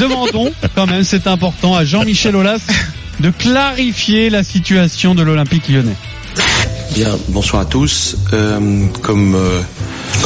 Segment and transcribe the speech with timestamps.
[0.00, 2.60] Demandons, quand même, c'est important, à Jean-Michel Aulas
[3.20, 5.96] de clarifier la situation de l'Olympique lyonnais.
[6.94, 8.16] Bien, bonsoir à tous.
[8.32, 9.60] Euh, comme euh,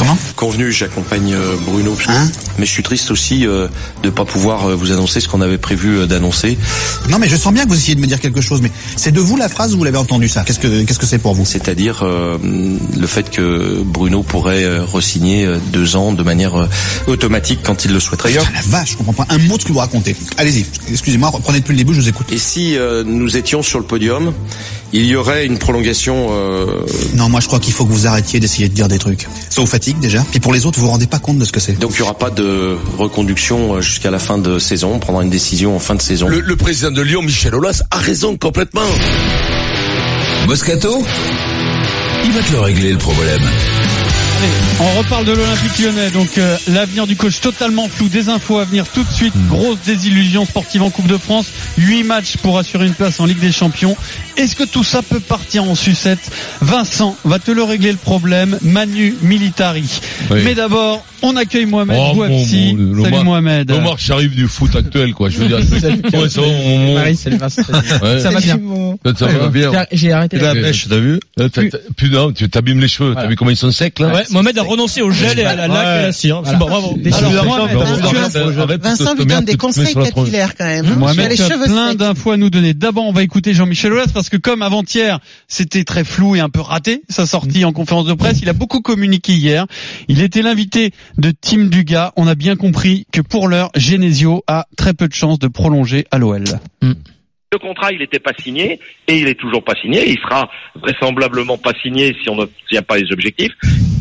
[0.03, 1.95] Comment convenu, j'accompagne euh, Bruno.
[2.09, 2.27] Hein
[2.59, 3.69] mais je suis triste aussi euh,
[4.03, 6.57] de pas pouvoir euh, vous annoncer ce qu'on avait prévu d'annoncer.
[7.07, 9.13] Non mais je sens bien que vous essayez de me dire quelque chose, mais c'est
[9.13, 11.33] de vous la phrase ou vous l'avez entendu ça Qu'est-ce que qu'est-ce que c'est pour
[11.35, 11.45] vous?
[11.45, 12.37] C'est-à-dire euh,
[12.99, 16.67] le fait que Bruno pourrait re-signer deux ans de manière
[17.07, 18.33] automatique quand il le souhaiterait.
[18.37, 20.17] Ah, la vache, je comprends pas un mot de ce que vous racontez.
[20.37, 22.31] Allez-y, excusez-moi, reprenez depuis le début, je vous écoute.
[22.31, 24.33] Et si euh, nous étions sur le podium,
[24.93, 26.27] il y aurait une prolongation.
[26.31, 26.65] euh,
[27.15, 29.27] Non, moi je crois qu'il faut que vous arrêtiez d'essayer de dire des trucs.
[29.49, 30.23] Ça vous fatigue déjà.
[30.31, 31.73] Puis pour les autres, vous vous rendez pas compte de ce que c'est.
[31.79, 34.91] donc il n'y aura pas de reconduction euh, jusqu'à la fin de saison.
[34.93, 36.27] On prendra une décision en fin de saison.
[36.27, 38.81] Le, le président de Lyon, Michel Aulas, a raison complètement.
[40.47, 41.03] Moscato
[42.25, 43.41] Il va te le régler le problème.
[44.79, 48.65] On reparle de l'Olympique lyonnais, donc euh, l'avenir du coach totalement flou, des infos à
[48.65, 52.87] venir tout de suite, grosse désillusion sportive en Coupe de France, 8 matchs pour assurer
[52.87, 53.95] une place en Ligue des Champions.
[54.35, 56.19] Est-ce que tout ça peut partir en sucette
[56.61, 59.85] Vincent va te le régler le problème, Manu Militari.
[60.31, 60.41] Oui.
[60.43, 62.73] Mais d'abord, on accueille Mohamed Oh, Bouafsi.
[62.73, 63.71] bon, bon, Salut Omar- Mohamed.
[63.71, 65.29] Omar j'arrive du foot actuel, quoi.
[65.29, 67.61] Je veux dire, c'est- ouais, ça va, mon- Marie, Vincent.
[68.01, 68.19] ouais.
[68.19, 68.59] Ça va bien.
[69.05, 69.71] Ça, ça va bien.
[69.93, 71.19] J'ai- arrêté la la pêche, t'as vu?
[71.37, 73.13] Non, tu t'abîmes les cheveux.
[73.15, 74.07] T'as vu comment ils sont secs, là?
[74.13, 76.41] Ouais, Mohamed a renoncé au gel et à la laque et à la cire.
[76.45, 76.97] C'est bon, bravo.
[78.81, 80.95] Vincent lui donne des conseils capillaires quand même.
[80.97, 82.73] Mohamed, tu as plein d'infos à nous donner.
[82.73, 86.49] D'abord, on va écouter Jean-Michel Aulas parce que comme avant-hier, c'était très flou et un
[86.49, 89.65] peu raté, sa sortie en conférence de presse, il a beaucoup communiqué hier.
[90.07, 92.11] Il était l'invité de Tim Dugas.
[92.15, 96.05] On a bien compris que pour l'heure, Genesio a très peu de chances de prolonger
[96.11, 96.43] à l'OL.
[97.53, 100.09] Le contrat, il n'était pas signé et il est toujours pas signé.
[100.09, 103.51] Il sera vraisemblablement pas signé si on n'obtient pas les objectifs.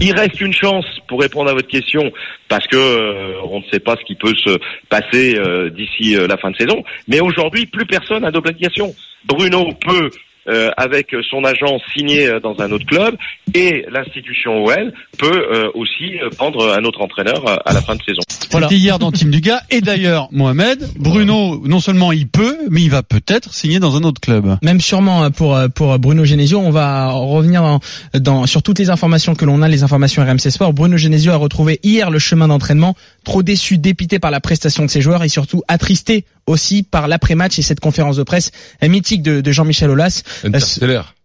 [0.01, 2.11] Il reste une chance pour répondre à votre question
[2.49, 4.59] parce que euh, on ne sait pas ce qui peut se
[4.89, 6.83] passer euh, d'ici euh, la fin de saison.
[7.09, 8.95] Mais aujourd'hui, plus personne n'a d'obligation.
[9.27, 10.09] Bruno peut
[10.49, 13.17] euh, avec son agent signer euh, dans un autre club
[13.55, 17.95] et l'institution OL peut euh, aussi euh, prendre un autre entraîneur euh, à la fin
[17.95, 18.21] de saison.
[18.51, 18.69] Voilà.
[18.69, 19.61] C'était hier dans Team Dugas.
[19.71, 24.03] Et d'ailleurs, Mohamed, Bruno, non seulement il peut, mais il va peut-être signer dans un
[24.03, 24.57] autre club.
[24.63, 27.81] Même sûrement euh, pour euh, pour Bruno Genesio, on va revenir dans,
[28.15, 30.73] dans- sur toutes les informations que l'on a, les informations RMC Sport.
[30.73, 34.91] Bruno Genesio a retrouvé hier le chemin d'entraînement, trop déçu, dépité par la prestation de
[34.91, 38.51] ses joueurs et surtout attristé aussi par l'après-match et cette conférence de presse
[38.83, 40.23] euh, mythique de, Jean-Michel Aulas.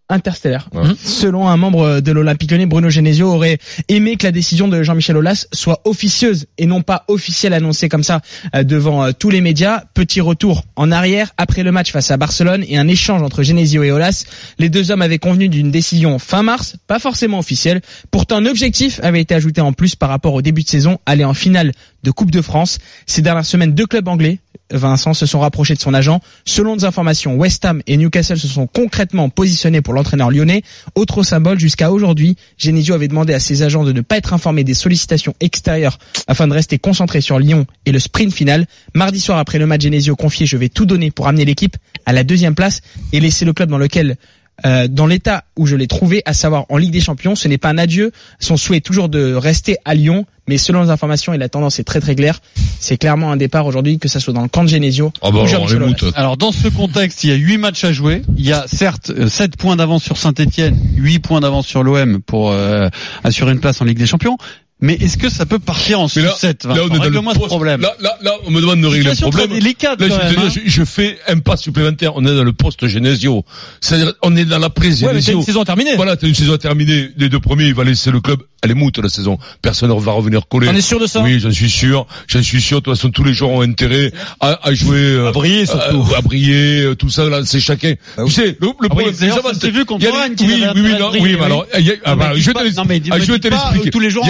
[0.10, 0.70] Interstellaire.
[0.74, 0.84] Ouais.
[1.04, 3.58] Selon un membre de l'Olympique Lyonnais, Bruno Genesio aurait
[3.90, 8.04] aimé que la décision de Jean-Michel Aulas soit officieuse et non pas officielle annoncée comme
[8.04, 8.22] ça
[8.56, 9.84] euh, devant euh, tous les médias.
[9.94, 13.84] Petit retour en arrière après le match face à Barcelone et un échange entre Genesio
[13.84, 14.26] et Aulas.
[14.60, 17.82] Les deux hommes avaient convenu d'une décision fin mars, pas forcément officielle.
[18.10, 21.26] Pourtant, un objectif avait été ajouté en plus par rapport au début de saison, aller
[21.26, 21.74] en finale
[22.04, 22.80] de Coupe de France.
[23.06, 24.40] Ces dernières semaines, deux clubs anglais
[24.72, 26.20] Vincent se sont rapprochés de son agent.
[26.46, 30.64] Selon des informations, West Ham et Newcastle se sont concrètement positionnés pour l'entraîneur lyonnais.
[30.96, 34.64] Autre symbole, jusqu'à aujourd'hui, Genesio avait demandé à ses agents de ne pas être informés
[34.64, 38.66] des sollicitations extérieures afin de rester concentré sur Lyon et le sprint final.
[38.94, 41.76] Mardi soir, après le match, Genesio confié, je vais tout donner pour amener l'équipe
[42.06, 42.82] à la deuxième place
[43.12, 44.18] et laisser le club dans lequel
[44.66, 47.58] euh, dans l'état où je l'ai trouvé, à savoir en Ligue des Champions, ce n'est
[47.58, 48.12] pas un adieu.
[48.40, 51.80] Son souhait est toujours de rester à Lyon, mais selon les informations et la tendance
[51.80, 52.40] est très très claire.
[52.80, 55.44] C'est clairement un départ aujourd'hui, que ça soit dans le camp de Genesio Ah bah,
[55.44, 58.24] ou alors, dans ce contexte, il y a 8 matchs à jouer.
[58.38, 62.52] Il y a certes 7 points d'avance sur Saint-Etienne, 8 points d'avance sur l'OM pour
[62.52, 62.90] euh,
[63.24, 64.38] assurer une place en Ligue des Champions.
[64.80, 67.34] Mais est-ce que ça peut partir en Mais là, sucette là, on est dans le
[67.34, 67.82] ce problème.
[67.82, 69.48] Là, là, là, on me demande de régler le problème.
[69.48, 70.52] très délicate Là, quand je, même, hein.
[70.54, 72.16] je, je fais un pas supplémentaire.
[72.16, 73.44] On est dans le poste Genesio.
[73.82, 75.96] C'est-à-dire, on est dans la prise Ouais, mais une saison terminée.
[75.96, 77.10] Voilà, t'as une saison terminée.
[77.18, 78.40] Les deux premiers, il va laisser le club.
[78.64, 79.40] Elle est moute, la saison.
[79.64, 80.68] Personne ne va revenir coller.
[80.68, 82.06] On est sûr de ça Oui, j'en suis sûr.
[82.28, 82.78] J'en suis sûr.
[82.80, 86.06] De toute façon, tous les joueurs ont intérêt à, à jouer, euh, À briller, surtout.
[86.14, 87.94] à, à briller, euh, tout ça, là, c'est chacun.
[88.26, 91.20] tu sais, le, le problème, d'ailleurs, c'est ça s'est vu qu'il Oui, oui, oui, oui,
[91.36, 91.38] oui.
[91.44, 93.24] alors, ah, mais bah, dis je vais pas- te l'ex- non, mais dis- ah, me
[93.24, 93.90] je vais dis te pas, l'expliquer.
[93.92, 94.26] tous les joueurs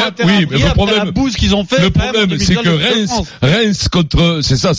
[0.50, 1.81] Mais le problème- la bouse qu'ils ont fait.
[1.81, 3.12] Le problème, c'est que de de Reims.
[3.42, 4.74] Reims contre, c'est ça,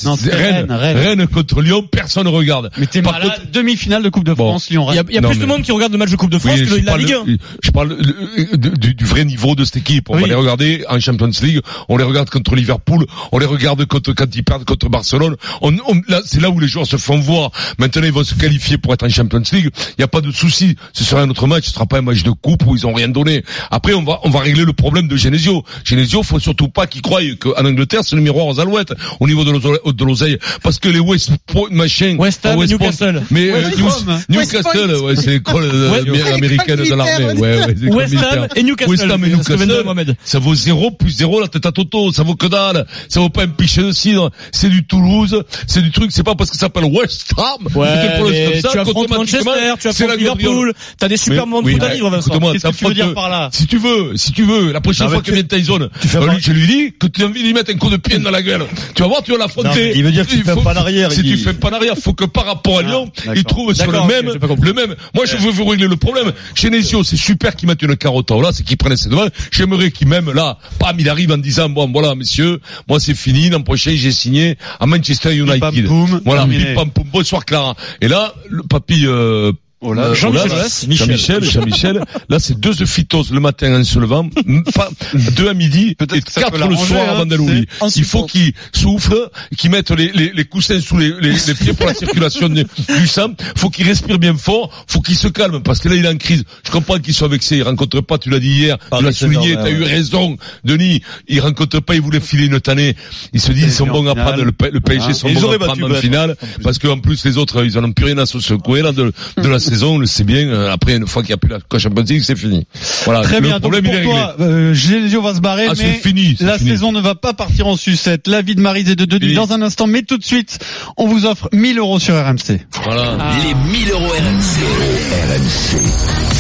[0.69, 2.71] Rennes, contre Lyon, personne ne regarde.
[2.79, 3.31] Mais t'es Par malade.
[3.41, 4.49] contre- Demi-finale de Coupe de Bon.
[4.51, 4.87] France, Lyon.
[4.91, 6.17] Il y a, il y a Non, plus de monde qui regarde le match de
[6.17, 7.37] Coupe de France Oui, que je la Ligue 1.
[7.63, 10.11] je parle de- du, du vrai niveau de cette équipe.
[10.11, 10.23] On Oui.
[10.23, 14.13] va les regarder en Champions League, on les regarde contre Liverpool, on les regarde contre
[14.13, 15.37] quand ils perdent contre Barcelone.
[15.63, 17.51] On, on- là, c'est là où les joueurs se font voir.
[17.79, 19.71] Maintenant, ils vont se qualifier pour être en Champions League.
[19.91, 20.77] Il n'y a pas de souci.
[20.93, 21.65] Ce sera un autre match.
[21.67, 23.45] Ce sera pas un match de coupe où ils ont rien donné.
[23.71, 25.48] Après, on va, on va régler le problème de Genesio.
[25.85, 29.45] Genesio, faut surtout pas qu'ils croient qu'en Angleterre, c'est le miroir aux alouettes au niveau
[29.45, 30.39] de l'oseille- de l'oseille.
[30.63, 33.23] Parce que les West Point, machin, West Ham Point- Newcastle.
[33.31, 34.05] mais euh, West.
[34.29, 37.41] Newcastle, West ouais, c'est l'école euh, West- amé- américaine de l'armée.
[37.41, 38.15] Ouais, ouais, West.
[38.17, 38.91] Ham et Newcastle.
[38.91, 40.17] West Ham et Newcastle, Mohamed.
[40.25, 43.29] ça vaut 0 plus 0 la tête à Toto, ça vaut que dalle, ça vaut
[43.29, 46.57] pas un pichet de cidre, c'est du Toulouse, c'est du truc, c'est pas parce que
[46.57, 49.51] ça s'appelle West Ham, que Ouais, tu affrontes Manchester,
[49.81, 52.31] tu Liverpool, t'as des super moments de foot à vivre, Vincent.
[52.31, 54.81] écoute-moi, Qu'est-ce que tu veux dire par là Si tu veux, si tu veux, la
[54.81, 57.27] prochaine fois que Tyson, tu fais euh, pas- lui, je lui dis que tu as
[57.27, 58.65] envie de lui mettre un coup de pied dans la gueule.
[58.95, 59.93] Tu vas voir, tu vas l'affronter.
[59.95, 61.43] il veut dire que tu fais pas en arrière, Si il tu dit.
[61.43, 63.35] fais pas en arrière, faut que par rapport à Lyon, d'accord.
[63.37, 64.33] il trouve sur le même,
[64.63, 64.95] le même.
[65.15, 66.33] Moi, je veux vous régler le problème.
[66.55, 69.29] Chez Nesio, c'est super qu'ils mettent une carotte là, c'est qu'ils prennent ses devants.
[69.51, 73.51] J'aimerais qu'il même là, bam, il arrive en disant, bon, voilà, messieurs, moi c'est fini,
[73.51, 75.61] l'an prochain j'ai signé à Manchester United.
[75.61, 77.75] pam, voilà, pam, bonsoir Clara.
[78.01, 82.03] Et là, le papy, euh, Oh là, Jean-Michel Jean-Michel, Jean-Michel.
[82.29, 84.29] Là, c'est deux œufs phytose le matin en se levant,
[84.75, 84.89] pas,
[85.37, 87.65] deux à midi Peut-être et quatre le soir hein, avant d'aller
[87.95, 91.75] Il faut qu'ils soufflent, qu'ils mettent les, les, les coussins sous les, les, les pieds
[91.75, 92.65] pour la circulation de-
[92.99, 93.29] du sang.
[93.57, 94.85] Faut qu'ils respirent bien fort.
[94.89, 96.43] Faut qu'ils se calment parce que là, il est en crise.
[96.67, 97.59] Je comprends qu'il soit vexé.
[97.59, 101.03] Il rencontre pas, tu l'as dit hier, tu l'as souligné, t'as ouais, eu raison, Denis.
[101.29, 102.97] Il rencontre pas, il voulait filer une tannée.
[103.33, 105.15] Il se dit, ils sont bons à prendre, le, PSG Ah.
[105.15, 106.37] sont ils bons à prendre en finale.
[106.65, 109.13] Parce qu'en plus, les autres, ils en ont plus rien à se secouer, là, de,
[109.37, 110.49] de la saison, on le sait bien.
[110.49, 112.67] Euh, Après, une fois qu'il n'y a plus la Champions League, c'est fini.
[113.05, 113.23] Voilà.
[113.23, 113.51] Très le bien.
[113.61, 114.13] Donc problème, pour il est réglé.
[114.13, 116.71] toi, euh, Genesio va se barrer, Ah, c'est mais fini, c'est la fini.
[116.71, 118.27] saison ne va pas partir en sucette.
[118.29, 120.59] La vie de Marise et de Denis dans un instant, mais tout de suite,
[120.97, 122.61] on vous offre 1000 euros sur RMC.
[122.85, 123.17] Voilà.
[123.45, 126.38] Les 1000 euros RMC.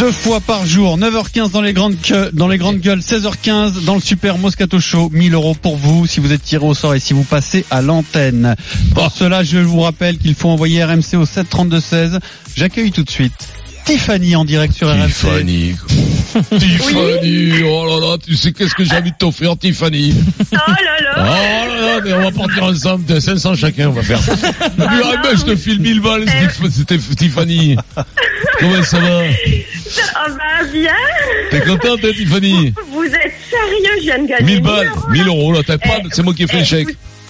[0.00, 3.94] Deux fois par jour, 9h15 dans les grandes gueules, dans les grandes gueules, 16h15 dans
[3.94, 7.00] le super Moscato Show, 1000 euros pour vous si vous êtes tiré au sort et
[7.00, 8.56] si vous passez à l'antenne.
[8.94, 12.18] Pour cela, je vous rappelle qu'il faut envoyer RMC au 732-16.
[12.56, 13.50] J'accueille tout de suite
[13.84, 15.06] Tiffany en direct sur RMC.
[15.08, 15.76] Tiffany.
[16.58, 20.14] Tiffany, oh là là, tu sais qu'est-ce que j'ai envie de t'offrir, Tiffany?
[20.16, 20.66] Oh là
[21.16, 24.20] Oh là là là, mais on va partir ensemble, de 500 chacun, on va faire.
[24.78, 26.24] Ah, ben, je te file 1000 balles,
[26.72, 27.76] c'était Tiffany.
[28.60, 29.22] Comment ça va?
[30.14, 30.92] Ah bah bien
[31.50, 35.20] T'es contente, hein, Tiffany Vous êtes sérieux, je viens de gagner 1000 balles, euros, 1000
[35.22, 35.26] là.
[35.28, 36.88] euros, là, t'as pas, Eh, c'est moi qui ai fait eh, le chèque.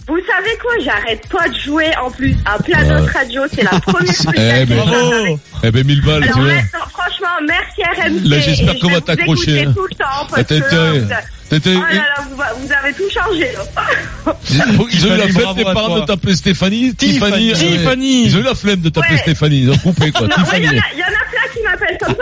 [0.09, 2.89] Vous, savez quoi J'arrête pas de jouer en plus à plein Ouais.
[3.01, 3.43] d'autres radios.
[3.55, 4.87] C'est la première fois que Eh je ben, gagne.
[4.89, 6.53] Bravo Eh ben, 1000 balles, Alors tu vois.
[6.55, 8.29] maintenant, franchement, merci RMC.
[8.29, 9.73] Là, j'espère et qu'on je va vous t'accrocher, écouter hein.
[9.77, 11.23] tout le temps Ah, parce t'as que intérêt.
[11.51, 12.37] T'étais- oh là là, vous,
[12.67, 13.49] vous avez tout changé.
[13.53, 14.37] là.
[14.51, 16.01] Ils ont eu la Tiffany, flemme, bravo à parents, toi.
[16.03, 16.95] de t'appeler Stéphanie.
[16.95, 17.33] Tiffany.
[17.33, 17.51] Tiffany.
[17.51, 18.25] euh, Tiffany.
[18.27, 19.21] Ils ont eu la flemme de t'appeler Ouais.
[19.23, 19.61] Stéphanie.
[19.63, 20.29] Ils ont coupé, quoi.
[20.29, 20.67] Non, il y, Tiffany.
[20.67, 21.00] en a- il y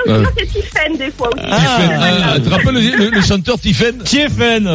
[0.06, 1.44] Sinon, c'est Tiffen des fois aussi.
[1.50, 4.68] Ah, tu te rappelles le, le- le chanteur Tiffen Tiffen.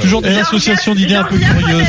[0.00, 1.86] Toujours des associations d'idées un peu curieuses,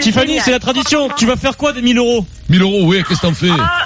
[0.00, 1.08] Tiffany, c'est la tradition.
[1.16, 3.85] Tu vas faire quoi des 1000 euros 1000 euros, oui, qu'est-ce que t'en fais Ah,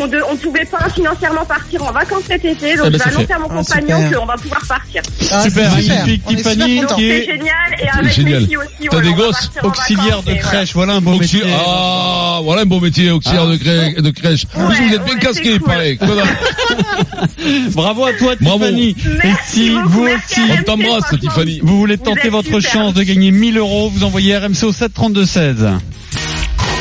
[0.00, 2.92] qu'on ne on pouvait pas financièrement partir en vacances cet été, donc Ah, bah, je
[2.92, 3.32] vais c'est annoncer fait.
[3.34, 5.02] à mon Ah, compagnon qu'on va pouvoir partir.
[5.30, 8.40] Ah, Super, magnifique, On Tiffany, C'est est génial, et avec génial.
[8.40, 10.72] mes filles aussi, T'as des on va gosses partir en auxiliaire vacances, de crèche.
[10.74, 11.42] Voilà un beau métier.
[11.66, 14.46] Ah, voilà un beau métier, auxiliaire de, crè- de crèche.
[14.54, 15.68] Vous êtes bien ouais, casqué, c'est il cool.
[15.68, 15.98] paraît.
[17.74, 18.58] Bravo à toi, Bravo.
[18.64, 18.88] Tiffany.
[18.90, 21.04] Et Merci si vous aussi, On t'embrasse.
[21.20, 21.60] Tiffany.
[21.62, 25.78] vous voulez tenter votre chance de gagner 1000 euros, vous envoyez RMC au 732-16.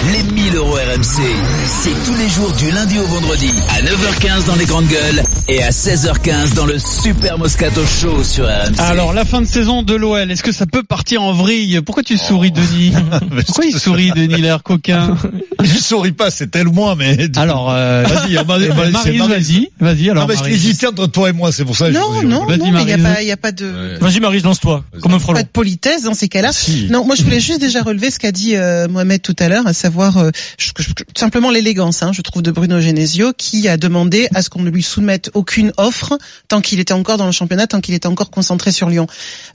[0.06, 1.22] Les 1000 euros RMC,
[1.65, 5.62] c'est tous les jours du lundi au vendredi à 9h15 dans les grandes gueules et
[5.62, 8.79] à 16h15 dans le Super Moscato Show sur RMC.
[8.79, 11.82] Alors, la fin de saison de l'OL, est-ce que ça peut partir en vrille?
[11.86, 12.94] Pourquoi tu souris, Denis?
[13.46, 15.18] Pourquoi il sourit, Denis, l'air coquin?
[15.62, 17.27] Je souris pas, c'est tellement, mais.
[17.36, 20.10] Alors, euh, Vas-y, eh ben, vas-y, vas-y.
[20.10, 20.65] Alors, non, mais je Maryse.
[20.65, 21.88] hésitais entre toi et moi, c'est pour ça.
[21.88, 23.38] que je- Non, je- non, Vas-y, non, mais il n'y a pas, il y a
[23.38, 23.98] pas de, Ouais.
[24.00, 24.86] Vas-y Marie, lance-toi.
[25.01, 25.36] Comme un frelon.
[25.39, 26.53] pas de politesse dans ces cas-là.
[26.53, 26.88] Si.
[26.89, 29.68] Non, moi je voulais juste déjà relever ce qu'a dit euh, Mohamed tout à l'heure,
[29.68, 33.67] à savoir euh, je- je- tout simplement l'élégance, hein, je trouve, de Bruno Genesio, qui
[33.67, 36.17] a demandé à ce qu'on ne lui soumette aucune offre
[36.48, 39.08] tant qu'il était encore dans le championnat, tant qu'il était encore concentré sur Lyon.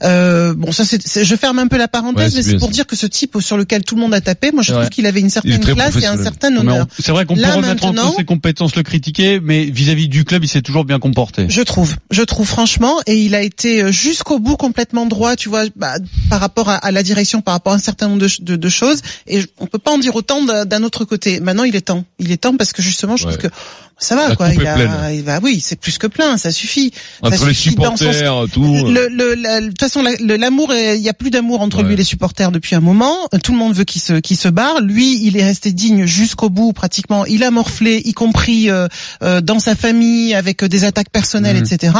[0.03, 2.67] Euh, bon, ça, c'est, je ferme un peu la Ouais, parenthèse, c'est mais c'est pour
[2.67, 2.73] ça.
[2.73, 4.79] dire que ce type sur lequel tout le monde a tapé, moi je Ouais.
[4.79, 6.85] trouve qu'il avait une certaine classe et un certain honneur.
[6.89, 10.25] on- C'est vrai qu'on peut remettre en cause ses compétences, le critiquer, mais vis-à-vis du
[10.25, 11.45] club, il s'est toujours bien comporté.
[11.49, 15.49] Je trouve, je trouve franchement, et il a été euh, jusqu'au bout complètement droit, tu
[15.49, 15.95] vois, bah,
[16.29, 18.69] par rapport à, à la direction, par rapport à un certain nombre de, de- de
[18.69, 21.39] choses, et on peut pas en dire autant d'un d'un autre côté.
[21.39, 23.37] Maintenant, il est temps, il est temps parce que justement, je Ouais.
[23.37, 23.55] trouve que
[23.97, 24.49] Ça va La quoi.
[24.53, 26.91] Il a, il va, oui, c'est plus que plein, ça suffit.
[27.21, 28.61] Ça Entre les suffit dans son- supporters, tout.
[28.87, 31.81] Le, le, la- de toute façon, la- l'amour, est- il y a plus d'amour entre
[31.81, 33.15] lui et les supporters depuis un moment.
[33.41, 34.81] Tout le monde veut qu'il se, qu'il se barre.
[34.81, 37.25] Lui, il est resté digne jusqu'au bout, pratiquement.
[37.25, 38.87] Il a morflé, y compris euh,
[39.23, 41.63] euh, dans sa famille, avec euh, des attaques personnelles, Mhm.
[41.63, 41.93] etc.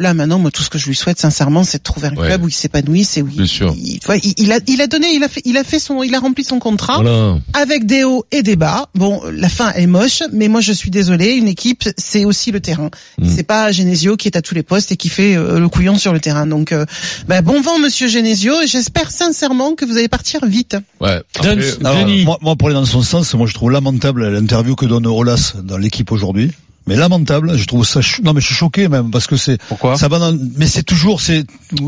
[0.00, 2.26] Là, maintenant, moi, tout ce que je lui souhaite, sincèrement, c'est de trouver un Ouais.
[2.26, 3.72] club où il s'épanouisse et où il, sûr.
[3.76, 6.42] il, a, il a donné, il a fait, il a fait son, il a rempli
[6.42, 7.36] son contrat Voilà.
[7.52, 8.88] avec des hauts et des bas.
[8.96, 11.21] Bon, la fin est moche, mais moi je suis désolé.
[11.30, 12.90] Une équipe, c'est aussi le terrain.
[13.18, 13.28] Mm.
[13.28, 15.96] C'est pas Genesio qui est à tous les postes et qui fait euh, le couillon
[15.98, 16.46] sur le terrain.
[16.46, 16.84] Donc, euh,
[17.28, 18.60] bah, bon vent, Monsieur Genesio.
[18.60, 20.76] et J'espère sincèrement que vous allez partir vite.
[21.00, 21.20] Ouais.
[21.36, 21.50] Après,
[21.84, 22.24] Alors, Denis.
[22.24, 25.54] moi, moi, pour aller dans son sens, moi je trouve lamentable l'interview que donne Olas
[25.62, 26.50] dans l'équipe aujourd'hui.
[26.88, 28.00] Mais lamentable, je trouve ça.
[28.00, 29.56] cho- Non, mais je suis choqué même parce que c'est.
[29.68, 29.96] Pourquoi?
[29.96, 30.36] Ça va dans.
[30.56, 31.44] Mais c'est toujours c'est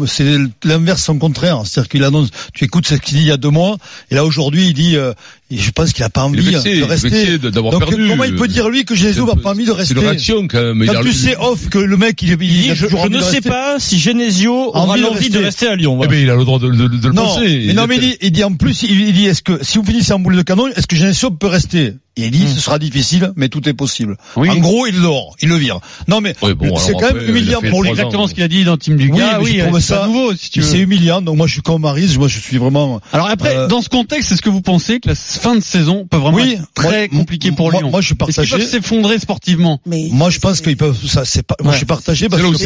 [0.07, 1.63] c'est l'inverse, son contraire.
[1.65, 2.29] C'est-à-dire qu'il annonce.
[2.53, 3.77] Tu écoutes ce qu'il dit il y a deux mois
[4.13, 4.97] et là aujourd'hui il dit.
[4.97, 5.13] euh,
[5.51, 7.39] et je pense qu'il a pas envie vexé, de rester.
[7.39, 8.09] Donc perdu.
[8.09, 10.49] comment il peut dire lui que Genesio va pas envie de C'est rester une réaction
[10.49, 10.87] quand même.
[11.03, 13.77] Tu sais off que le mec il, il, Il dit, a je, ne sais pas
[13.79, 15.45] si Genesio aura Envie de l'envie de rester.
[15.45, 16.01] rester à Lyon.
[16.03, 17.65] Eh ben, il a le droit de, de- de le Non, penser.
[17.67, 19.79] mais non, mais il dit, il dit en plus, il, il dit, est-ce que si
[19.79, 21.93] vous finissez en boule de canon, est-ce que Genesio peut rester?
[22.17, 24.17] Et il dit, ce sera difficile, mais tout est possible.
[24.37, 24.49] Oui.
[24.49, 25.81] En gros, il dort, il le vire.
[26.07, 27.91] Non, mais bon, c'est quand même humiliant pour lui.
[27.91, 29.41] Exactement ce qu'il a dit dans Team du Oui, gars.
[29.43, 31.21] mais je trouve c'est ça- nouveau si C'est humiliant.
[31.23, 32.17] Donc moi, je suis comme Marise.
[32.17, 33.01] Moi, je suis vraiment.
[33.13, 36.07] Alors après, Euh, dans ce contexte, est-ce que vous pensez que la fin de saison
[36.11, 38.57] peut vraiment Oui, être très moi- compliquée pour moi- Lyon moi, je suis partagé.
[38.57, 40.97] peuvent s'effondrer sportivement Mais Moi, je pense qu'ils peuvent.
[41.07, 41.55] Ça, c'est pas.
[41.63, 42.57] Moi, je suis partagé C'est parce que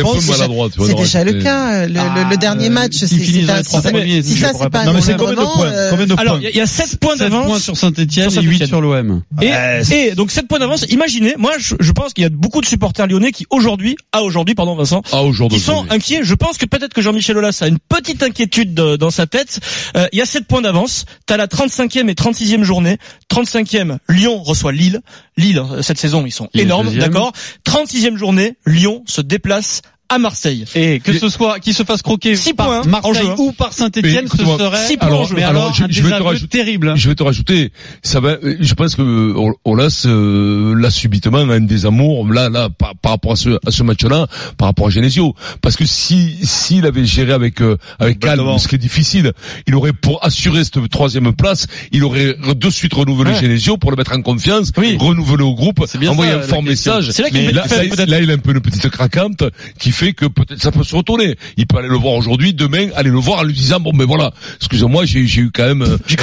[0.87, 1.87] c'est déjà le cas.
[1.87, 2.01] Le, le- le
[2.33, 5.67] Ah, dernier euh, match, c'est si ça- c'est pas Non, mais c'est combien de points
[5.67, 7.47] euh, Combien de Alors, points il y a- il y, a 7 points 7 d'avance.
[7.47, 8.69] points sur Saint-Etienne Sur et 8 Saint-Étienne.
[8.69, 9.23] sur l'OM.
[9.43, 10.85] Et, donc 7 points d'avance.
[10.89, 14.23] Imaginez, moi je, je pense qu'il y a beaucoup de supporters lyonnais qui aujourd'hui, à
[14.23, 15.59] aujourd'hui, pardon Vincent, Ah, aujourd'hui.
[15.59, 16.21] qui sont inquiets.
[16.23, 19.61] Je pense que peut-être que Jean-Michel Aulas a une petite inquiétude de- dans sa tête.
[19.97, 21.05] Euh, il y a 7 points d'avance.
[21.27, 22.99] T'as la 35e et 36e journée.
[23.31, 25.00] 35e, Lyon reçoit Lille.
[25.37, 27.33] Lille, cette saison, ils sont énormes, d'accord?
[27.67, 30.65] 36e journée, Lyon se déplace à Marseille.
[30.75, 33.35] Et que ce soit, qu'il se fasse croquer Six par points en Marseille jeu.
[33.38, 35.35] ou par Saint-Etienne, ce serait, six points en alors, jeu.
[35.37, 36.93] mais Alors, alors, je- un je vais te désaveu rajouter- terrible.
[36.97, 37.73] Je vais te rajouter,
[38.03, 38.37] ça va.
[38.61, 43.12] Je pense que euh, Olas, euh, là subitement, a un désamour là, là, par, par
[43.12, 47.05] rapport à ce, à ce match-là, par rapport à Genesio, parce que si s'il avait
[47.05, 49.33] géré avec euh, avec calme, ce qui est difficile,
[49.67, 53.41] il aurait pour assurer cette troisième place, il aurait de suite renouvelé Ouais.
[53.43, 54.97] Genesio pour le mettre en confiance, Oui.
[54.99, 56.95] renouveler au groupe, C'est bien envoyer ça, un fort question.
[56.97, 57.11] message.
[57.11, 59.45] C'est là là, il a un peu une petite craquante
[59.79, 61.37] qui fait que peut-être ça peut se retourner.
[61.57, 64.05] Il peut aller le voir aujourd'hui, demain, aller le voir en lui disant bon, mais
[64.05, 65.83] voilà, excusez-moi, j'ai j'ai eu quand même.
[65.83, 66.17] euh, J'ai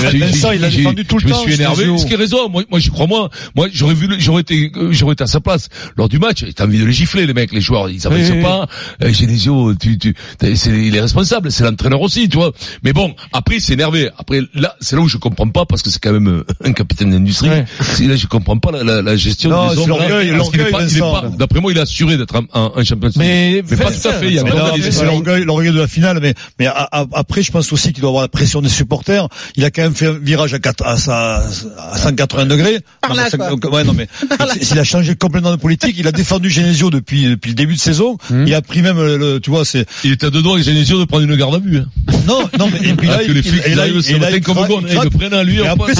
[0.55, 1.85] il a défendu tout le je me temps, suis énervé.
[1.85, 1.97] Genesio.
[1.97, 2.49] Ce qui est raison.
[2.49, 3.29] Moi, moi, j'y crois moi.
[3.55, 6.45] Moi, j'aurais vu, j'aurais été, euh, j'aurais été à sa place lors du match.
[6.55, 7.89] T'as envie de les gifler, les mecs, les joueurs.
[7.89, 8.67] Ils avancent Oui, oui, pas.
[9.03, 10.15] Euh, Genesio, tu, tu,
[10.55, 11.51] c'est, il est responsable.
[11.51, 12.51] C'est l'entraîneur aussi, tu vois.
[12.83, 14.09] Mais bon, après, il s'est énervé.
[14.17, 17.11] Après, là, c'est là où je comprends pas parce que c'est quand même un capitaine
[17.11, 17.49] d'industrie.
[17.49, 17.65] Ouais.
[17.81, 19.89] C'est Là, je comprends pas la, la, la gestion Non, des hommes.
[19.89, 22.83] l'orgueil, est l'orgueil, pas- est pas- D'après moi, il a assuré d'être un, un, un
[22.83, 23.09] champion.
[23.17, 24.27] Mais, mais pas tout à fait.
[24.27, 27.71] Il y a l'orgueil, l'orgueil de la finale, mais mais a- a- après, je pense
[27.73, 29.27] aussi qu'il doit avoir la pression des supporters.
[29.55, 31.43] Il a quand même fait un virage à, quatre- à, sa,
[31.77, 32.79] à 180 degrés.
[33.01, 34.07] Par Non, là, donc, ouais, non, mais
[34.61, 37.79] s'il a changé complètement de politique, il a défendu Genesio depuis depuis le début de
[37.79, 38.17] saison.
[38.29, 38.45] Hmm.
[38.47, 40.65] Il a pris même le, le- tu vois, c'est Il était à deux doigts avec
[40.65, 41.77] Genesio de prendre une garde à vue.
[41.79, 41.85] hein.
[42.27, 44.67] non, non, mais et puis là, Ah, que les flics là, arrivent il comme craque,
[44.69, 45.61] bon, il ils le prennent à lui.
[45.65, 45.93] Après,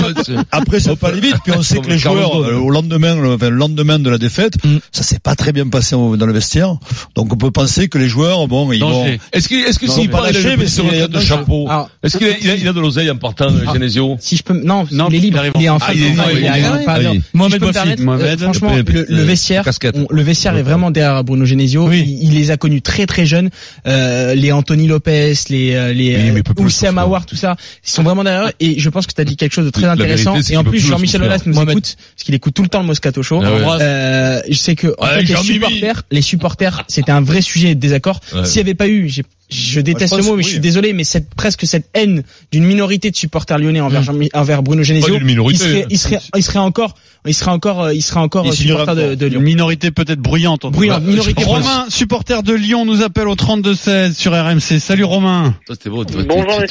[0.79, 1.36] ça, ça peut aller vite.
[1.43, 4.10] Puis on sait Comme que les joueurs, euh, au lendemain, le, enfin, le lendemain de
[4.10, 4.77] la défaite, Mm.
[4.91, 6.75] ça s'est pas très bien passé dans le vestiaire.
[7.15, 9.06] Donc on peut penser que les joueurs, bon, ils vont.
[9.34, 11.68] Est-ce qu'il, est-ce que s'il pas part, mais c'est- retraite de chapeau?
[12.04, 13.74] Est-ce qu'il a, de l'oseille en partant, Ah.
[13.74, 14.18] Genesio?
[14.20, 15.42] si je peux, non, Non, il est libre.
[15.56, 18.40] Il est en je Mohamed permettre, euh, Mohamed.
[18.40, 19.64] franchement, le, le vestiaire,
[20.10, 21.90] le vestiaire est vraiment derrière Bruno Genesio.
[21.92, 23.50] Il, les a connus très très jeunes.
[23.88, 26.98] Euh, les Anthony Lopez, les euh, les le faire.
[26.98, 28.52] Aouar, tout ça, ils sont vraiment derrière.
[28.60, 30.36] Et je pense que tu as dit quelque chose de très intéressant.
[30.50, 31.24] et en plus, le Jean-Michel.
[31.24, 31.72] Aulas nous Mohamed.
[31.72, 33.42] écoute parce qu'il écoute tout le temps le Moscato Show.
[33.44, 37.80] Ah je sais que en fait, les supporters, les supporters, c'était un vrai sujet de
[37.80, 38.20] désaccord.
[38.34, 38.44] Ouais.
[38.46, 40.48] S'il n'y avait pas eu, j'ai- je déteste Moi, je le mot, pense mais je
[40.50, 40.62] suis oui.
[40.62, 44.82] désolé, mais cette presque cette haine d'une minorité de supporters lyonnais envers, Jean- envers Bruno
[44.84, 45.64] Genesio, minorité.
[45.64, 46.96] il serait, il serait, il serait encore,
[47.28, 49.42] il serait encore, euh, il serait encore Il euh, supporter de, de Une Lyon.
[49.42, 50.66] minorité peut-être bruyante.
[50.66, 51.10] en tout Bruyante, cas.
[51.12, 54.80] minorité Romain, supporter de Lyon, nous appelle au 32-16 sur RMC.
[54.80, 55.54] Salut Romain.
[55.68, 56.04] Ça, c'était beau.
[56.06, 56.66] tu- tu- Bonjour, Romain,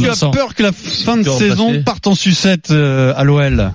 [0.00, 3.72] tu as peur que la fin de saison parte en sucette euh, à l'OL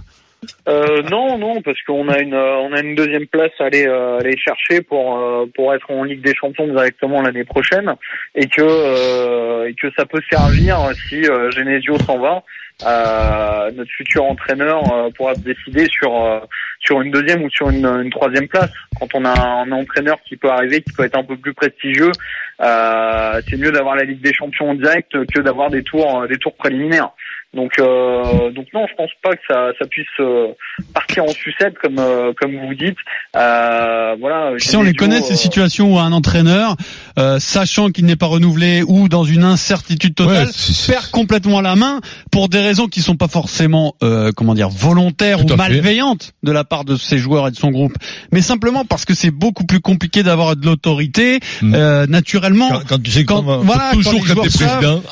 [0.68, 3.86] Euh, non, non, parce qu'on a une euh, on a une deuxième place à aller
[3.86, 7.94] euh, aller chercher pour euh, pour être en Ligue des Champions directement l'année prochaine
[8.34, 12.44] et que euh, et que ça peut servir si euh, Genesio s'en va.
[12.88, 16.40] euh, notre futur entraîneur euh, pourra décider sur euh,
[16.80, 18.72] sur une deuxième ou sur une, une troisième place.
[19.00, 22.12] Quand on a un entraîneur qui peut arriver, qui peut être un peu plus prestigieux,
[22.60, 26.56] c'est mieux d'avoir la Ligue des Champions en direct que d'avoir des tours des tours
[26.56, 27.12] préliminaires.
[27.54, 30.48] Donc, euh, donc non, je pense pas que ça, ça puisse euh,
[30.94, 32.96] partir en sucette comme, euh, comme vous dites.
[33.36, 34.52] Euh, voilà.
[34.58, 36.76] Si on les connaît euh, ces situations où un entraîneur,
[37.20, 41.76] euh, sachant qu'il n'est pas renouvelé ou dans une incertitude totale, Ouais, perd complètement la
[41.76, 42.00] main
[42.32, 45.56] pour des raisons qui sont pas forcément, euh, comment dire, volontaires Tout ou fait.
[45.58, 47.94] malveillantes de la part de ses joueurs et de son groupe,
[48.32, 51.76] mais simplement parce que c'est beaucoup plus compliqué d'avoir de l'autorité Mm.
[51.76, 52.70] euh, naturellement.
[52.70, 54.50] Quand, quand tu sais Quand, comment- voilà, toujours les quand joueurs t'es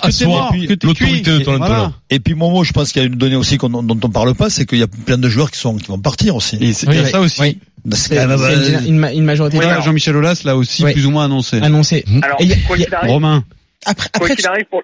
[0.01, 0.49] président,
[0.83, 1.65] l'autorité de ton Et voilà.
[1.65, 1.91] entraîneur.
[2.09, 4.33] Et puis Momo, je pense qu'il y a une donnée aussi qu'on- dont on parle
[4.35, 6.57] pas, c'est qu'il y a plein de joueurs qui sont qui vont partir aussi.
[6.61, 7.41] Et c'est il y a Oui, ça aussi.
[7.41, 7.59] oui.
[7.91, 10.83] C'est C'est quand même, c'est euh, une, une ma- une majorité Jean-Michel Aulas l'a aussi
[10.83, 10.91] Oui.
[10.93, 11.59] plus ou moins annoncé.
[11.61, 12.03] annoncé.
[12.21, 13.43] Alors, Et il y a- quoi il qu'il arrive, Romain,
[13.85, 14.81] Après, quoi après, qu'il tu- arrive pour,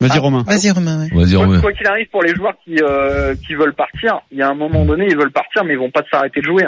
[0.00, 0.44] vas-y Ah, Romain.
[0.46, 1.00] vas-y Romain.
[1.02, 1.08] ouais.
[1.12, 1.60] Vas-y, Quoi Romain.
[1.60, 4.54] quoi qu'il arrive pour les joueurs qui euh, qui veulent partir, il y a un
[4.54, 6.64] moment donné ils veulent partir mais ils vont pas s'arrêter de jouer.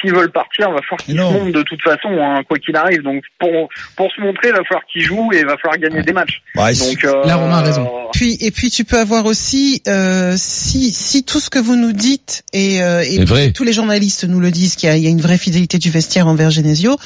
[0.00, 2.74] S'ils veulent partir, il va falloir qu'ils se montrent de toute façon hein, quoi qu'il
[2.76, 3.02] arrive.
[3.02, 6.02] Donc pour pour se montrer, il va falloir qu'ils jouent et il va falloir gagner
[6.02, 6.42] des matchs.
[6.56, 7.88] ouais, c'est- Donc euh, Là, Romain a raison.
[8.12, 11.92] Puis et puis tu peux avoir aussi euh, si si tout ce que vous nous
[11.92, 13.52] dites et, euh, et vrai.
[13.52, 15.78] tous les journalistes nous le disent qu'il y a, il y a une vraie fidélité
[15.78, 16.96] du vestiaire envers Genesio.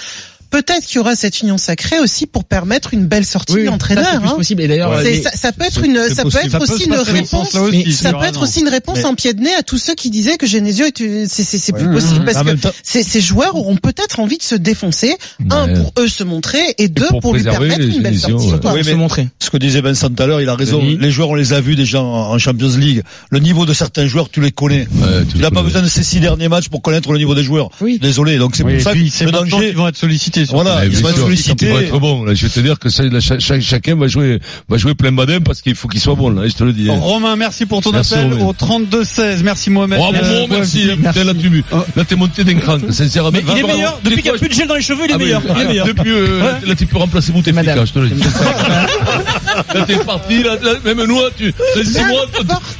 [0.55, 4.05] Peut-être qu'il y aura cette union sacrée aussi pour permettre une belle sortie Oui, d'entraîneur.
[4.05, 4.35] ça, hein.
[4.37, 4.63] possible.
[4.63, 5.03] Et d'ailleurs, Ouais.
[5.03, 6.45] C'est- les- ça, ça peut être une, c'est ça peut possible.
[6.47, 7.55] être Ça peut aussi une réponse.
[7.57, 9.97] aussi, Ça peut être aussi une réponse Mais- en pied de nez à tous ceux
[9.97, 12.25] qui disaient que Genesio est, c'est, c'est, c'est plus possible Mhm.
[12.25, 15.17] parce En que temps- ces, ces joueurs auront peut-être envie de se défoncer,
[15.51, 18.47] un pour eux se montrer et deux pour pour, lui permettre une belle sortie.
[18.47, 18.61] ouais.
[18.75, 19.29] Oui, se mais- montrer.
[19.41, 20.81] ce que disait Vincent tout à l'heure, il a raison.
[20.85, 23.03] Les joueurs, on les a vus déjà en, Champions League.
[23.31, 24.87] Le niveau de certains joueurs, tu les connais.
[25.33, 27.71] Tu n'as pas besoin de ces six derniers matchs pour connaître le niveau des joueurs.
[28.01, 28.39] Désolé.
[28.39, 29.73] Donc c'est pour ça que c'est le danger.
[29.73, 30.44] vont être sollicités.
[30.51, 31.67] Voilà, ils bien être sûr, sollicités.
[31.67, 32.25] Il va être bon.
[32.25, 35.41] Là, je vais te dire que ça, là, chacun va jouer, va jouer plein badin
[35.41, 36.31] parce qu'il faut qu'il soit bon.
[36.31, 36.91] Là, je te le dis.
[36.91, 36.97] hein.
[37.01, 38.45] Romain, merci pour ton Merci, appel Romain.
[38.47, 39.43] au 32-16.
[39.43, 39.99] Merci Mohamed.
[39.99, 40.89] Bravo, Euh, merci.
[40.89, 41.65] ouais, Putain, là, tu,
[41.97, 43.31] là, t'es monté d'un cran, sincèrement.
[43.33, 44.01] Mais il est meilleur.
[44.05, 45.19] Depuis qu'il n'y a plus de gel dans les cheveux, il est Ah,
[45.57, 45.87] mais- meilleur.
[45.87, 48.23] Depuis, euh, là, tu peux remplacer Bouteflika, je te le dis.
[49.75, 51.53] là, t'es parti, là, même nous, tu,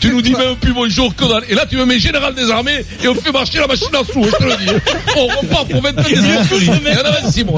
[0.01, 1.25] tu, nous dis même plus bonjour que.
[1.51, 4.05] Et là, tu me mets général des armées et on fait marcher la machine à
[4.13, 4.73] sous, je te le dis.
[5.17, 6.15] On repart pour 20 ans des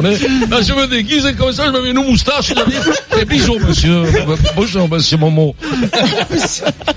[0.04, 0.10] hein.
[0.50, 2.76] Là, je me déguise comme ça, je me mets une moustache, je dis,
[3.20, 4.02] et bonjour, monsieur.
[4.54, 5.54] Bonjour, monsieur Momo.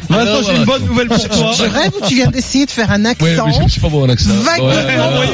[0.10, 1.52] Vincent, j'ai une bonne nouvelle pour toi.
[1.58, 3.90] Je rêve où tu viens d'essayer de faire un Ouais, accent mais je suis pas
[3.90, 4.30] bon en accent.
[4.44, 4.86] vaguement Ouais, ouais,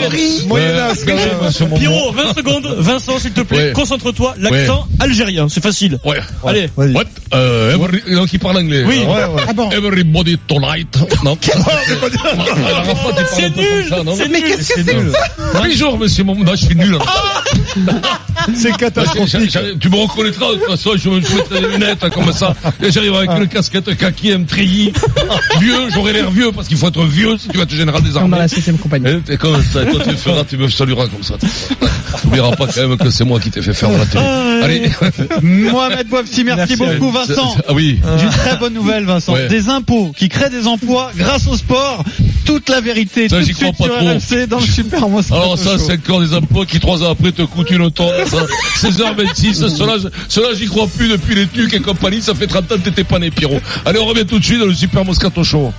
[0.01, 0.07] ouais.
[0.09, 0.41] pris.
[0.49, 0.61] Ouais,
[1.05, 1.77] bonjour, monsieur Momo.
[1.77, 2.75] Pierrot, 20 secondes.
[2.79, 3.71] Vincent, s'il te plaît, Ouais.
[3.73, 4.35] concentre-toi.
[4.39, 5.99] L'accent algérien, c'est facile.
[6.05, 6.19] Ouais.
[6.45, 6.69] Allez.
[6.77, 7.03] What?
[7.33, 8.83] Euh, every- donc il parle anglais.
[8.87, 8.99] Oui.
[8.99, 9.43] Ouais, ouais.
[9.47, 10.97] Ah bon Everybody tonight.
[11.23, 11.37] Non.
[13.35, 13.85] C'est nul.
[14.17, 15.19] C'est Mais qu'est-ce que c'est que ça
[15.53, 16.43] Bonjour, monsieur Momo.
[16.43, 16.97] Non, je suis nul.
[18.55, 19.57] C'est catastrophique.
[19.79, 22.53] Tu me reconnaîtras de toute façon, je me mettrai des lunettes comme ça.
[22.83, 24.93] Et j'arrive avec une casquette kaki, un treillis.
[25.59, 28.11] Vieux, j'aurais l'air vieux parce qu'il faut être vieux si tu vas être général des
[28.11, 28.37] dans armées.
[28.37, 29.21] la septième compagnie.
[29.25, 31.35] T'es comme ça, et toi tu le feras, tu me salueras comme ça.
[31.39, 31.47] Tu
[32.25, 34.23] n'oublieras pas quand même que c'est moi qui t'ai fait faire la télé.
[34.63, 34.91] Allez.
[35.41, 37.55] Mohamed Bouafsi, merci, beaucoup Vincent.
[37.67, 37.99] Ah oui.
[38.19, 39.33] D'une très bonne nouvelle Vincent.
[39.33, 39.47] Ouais.
[39.47, 42.03] Des impôts qui créent des emplois grâce au sport.
[42.45, 44.07] Toute la vérité, Ça, tout de j'y crois suite pas sur trop.
[44.39, 47.31] RMC dans le Super Moscato Alors ça, c'est encore des impôts qui trois ans après
[47.31, 48.13] te coûtent une tonne.
[48.27, 48.45] ça.
[48.87, 49.93] 16h26, cela,
[50.29, 52.21] cela j'y crois plus depuis les tucs et compagnie.
[52.21, 53.59] Ça fait 30 ans que t'étais pas né, Pierrot.
[53.85, 55.73] Allez, on revient tout de suite dans le Super Moscato Show.